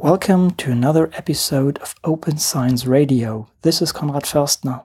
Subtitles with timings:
[0.00, 3.48] Welcome to another episode of Open Science Radio.
[3.62, 4.84] This is Konrad Förstner.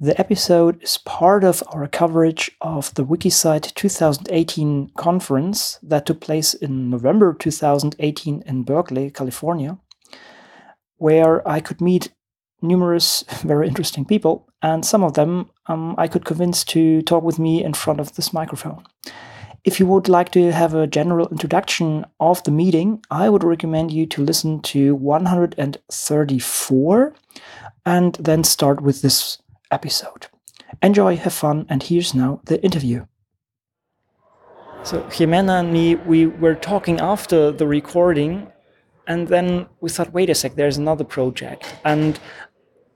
[0.00, 6.54] The episode is part of our coverage of the WikiCite 2018 conference that took place
[6.54, 9.78] in November 2018 in Berkeley, California,
[10.96, 12.10] where I could meet
[12.60, 17.38] numerous very interesting people, and some of them um, I could convince to talk with
[17.38, 18.82] me in front of this microphone.
[19.64, 23.92] If you would like to have a general introduction of the meeting, I would recommend
[23.92, 27.14] you to listen to 134
[27.86, 29.38] and then start with this
[29.70, 30.26] episode.
[30.82, 33.06] Enjoy, have fun, and here's now the interview.
[34.82, 38.52] So, Gimena and me, we were talking after the recording,
[39.06, 41.74] and then we thought, wait a sec, there's another project.
[41.86, 42.20] And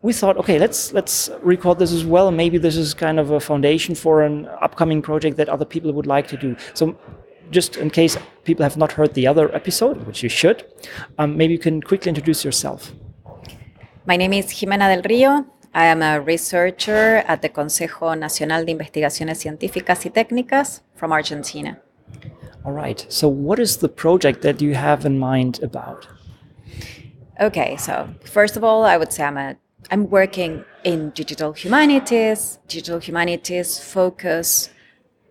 [0.02, 2.30] we thought, okay, let's let's record this as well.
[2.30, 6.06] Maybe this is kind of a foundation for an upcoming project that other people would
[6.06, 6.56] like to do.
[6.74, 6.96] So,
[7.50, 10.64] just in case people have not heard the other episode, which you should,
[11.18, 12.92] um, maybe you can quickly introduce yourself.
[14.06, 15.46] My name is Gimena del Rio.
[15.74, 21.78] I am a researcher at the Consejo Nacional de Investigaciones Científicas y Técnicas from Argentina.
[22.64, 23.04] All right.
[23.08, 26.06] So, what is the project that you have in mind about?
[27.40, 29.56] Okay, so first of all, I would say I'm a
[29.90, 32.58] I'm working in digital humanities.
[32.68, 34.70] Digital humanities focus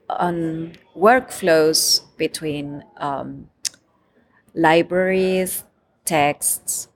[0.09, 3.49] on workflows between um,
[4.55, 5.63] libraries,
[6.05, 6.87] texts,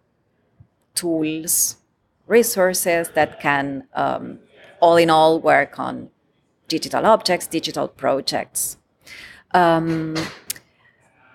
[0.95, 1.77] tools,
[2.25, 4.39] resources that can, um,
[4.79, 6.09] all in all, work on
[6.67, 8.77] digital objects, digital projects.
[9.53, 10.15] Um,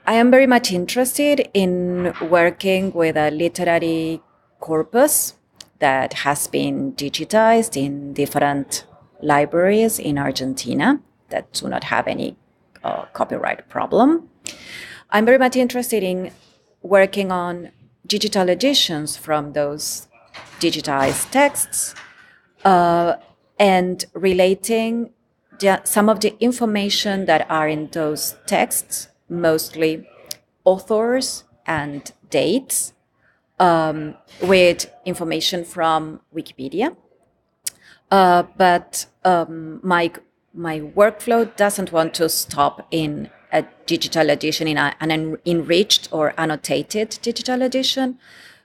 [0.06, 4.23] I am very much interested in working with a literary
[4.61, 5.34] corpus
[5.79, 8.85] that has been digitized in different
[9.23, 12.37] libraries in Argentina that do not have any
[12.85, 14.29] uh, copyright problem.
[15.11, 16.31] I'm very much interested in
[16.83, 17.71] working on
[18.07, 20.09] digital editions from those
[20.61, 21.95] digitized texts
[22.65, 23.17] uh,
[23.59, 25.11] and relating
[25.59, 30.07] the, some of the information that are in those texts, mostly
[30.65, 32.92] authors and dates,
[33.58, 36.96] um, with information from Wikipedia.
[38.11, 40.11] Uh, but um, my
[40.55, 46.33] my workflow doesn't want to stop in a digital edition, in a, an enriched or
[46.39, 48.18] annotated digital edition,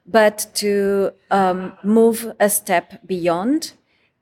[0.05, 3.73] but to um, move a step beyond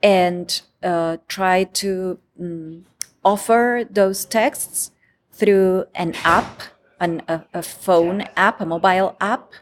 [0.02, 2.86] and uh, try to um,
[3.24, 4.92] offer those texts
[5.32, 6.62] through an app,
[7.00, 9.54] an, a, a phone app, a mobile app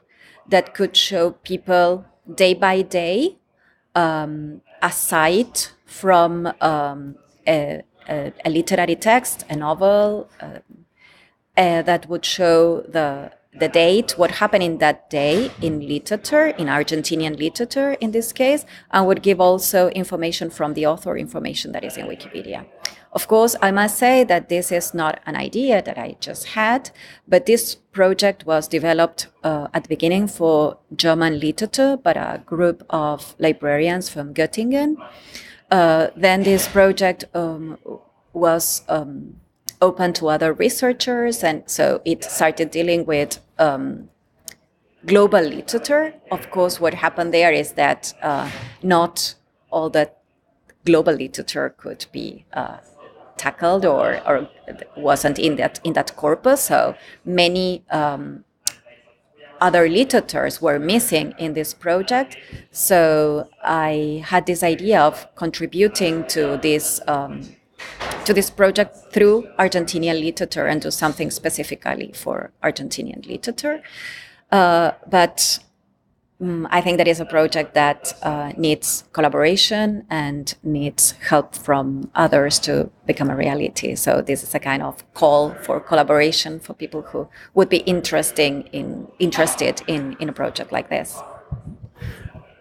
[0.50, 3.38] that could show people day by day
[3.96, 7.16] um, aside from um,
[7.48, 10.60] a, a, a, literary text, a novel, uh,
[11.58, 16.68] uh, that would show the the date, what happened in that day in literature, in
[16.68, 21.84] Argentinian literature in this case, and would give also information from the author, information that
[21.84, 22.66] is in Wikipedia.
[23.14, 26.92] Of course, I must say that this is not an idea that I just had,
[27.28, 32.84] but this project was developed uh, at the beginning for German literature by a group
[32.90, 34.98] of librarians from Göttingen.
[35.72, 37.78] Uh, then this project um,
[38.34, 39.38] was um,
[39.82, 44.10] open to other researchers, and so it started dealing with um,
[45.06, 46.14] global literature.
[46.32, 48.50] Of course, what happened there is that uh,
[48.84, 49.36] not
[49.72, 50.12] all the
[50.86, 52.78] global literature could be uh,
[53.38, 54.50] tackled or, or
[54.96, 56.62] wasn't in that in that corpus.
[56.62, 58.44] So many um,
[59.62, 62.38] other literatures were missing in this project.
[62.72, 67.42] So I had this idea of contributing to this um,
[68.26, 73.82] to this project through Argentinian literature and do something specifically for Argentinian literature.
[74.52, 75.60] Uh, but
[76.40, 82.12] um, I think that is a project that uh, needs collaboration and needs help from
[82.14, 83.96] others to become a reality.
[83.96, 88.70] So this is a kind of call for collaboration for people who would be interesting
[88.72, 91.20] in interested in, in a project like this.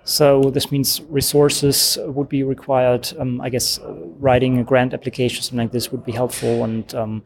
[0.05, 3.13] So this means resources would be required.
[3.19, 6.95] Um, I guess uh, writing a grant application, something like this, would be helpful, and
[6.95, 7.25] um,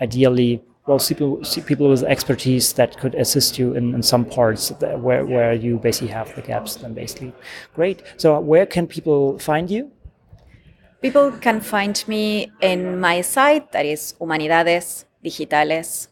[0.00, 5.24] ideally well, people, people with expertise that could assist you in, in some parts where,
[5.24, 7.32] where you basically have the gaps then basically.
[7.74, 8.02] Great.
[8.16, 9.92] So where can people find you?
[11.00, 16.08] People can find me in my site that is Humanidades Digitales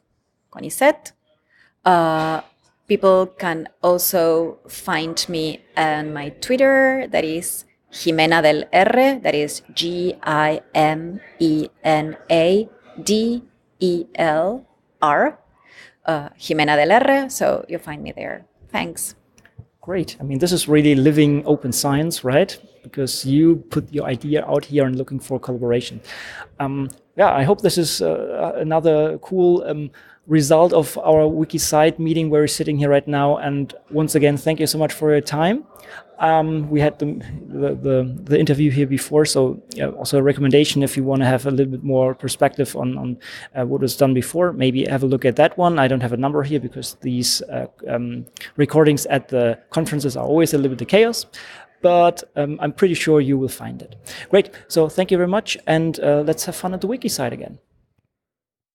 [0.53, 1.13] CONICET.
[1.85, 2.43] Uh,
[2.87, 9.63] people can also find me on my Twitter that is Gimena del R, that is
[9.75, 12.69] G I M E N A
[13.03, 13.43] D
[13.81, 14.67] E L
[15.03, 15.39] R.
[16.07, 17.31] uh, Gimena del R.
[17.31, 18.45] So you'll find me there.
[18.69, 19.15] Thanks.
[19.81, 20.17] Great.
[20.21, 22.59] I mean, this is really living open science, right?
[22.83, 26.01] Because you put your idea out here and looking for collaboration.
[26.59, 29.91] Um, yeah, I hope this is uh, another cool um,
[30.27, 33.37] result of our WikiCite meeting where we're sitting here right now.
[33.37, 35.65] And once again, thank you so much for your time.
[36.21, 37.07] Um, we had the,
[37.49, 41.27] the, the, the, interview here before, so yeah, also a recommendation if you want to
[41.27, 43.19] have a little bit more perspective on, on
[43.55, 45.79] uh, what was done before, maybe have a look at that one.
[45.79, 50.27] I don't have a number here because these uh, um, recordings at the conferences are
[50.27, 51.25] always a little bit of chaos
[51.83, 53.97] but um, I'm pretty sure you will find it.
[54.31, 54.51] Great.
[54.69, 57.59] So thank you very much, and uh, let's have fun at the WikiCite again.